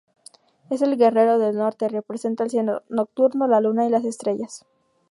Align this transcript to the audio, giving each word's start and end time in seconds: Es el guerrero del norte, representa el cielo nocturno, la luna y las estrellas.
Es 0.71 0.81
el 0.81 0.97
guerrero 0.97 1.37
del 1.37 1.57
norte, 1.57 1.87
representa 1.87 2.43
el 2.43 2.49
cielo 2.49 2.81
nocturno, 2.89 3.45
la 3.45 3.61
luna 3.61 3.85
y 3.85 3.89
las 3.91 4.03
estrellas. 4.03 4.65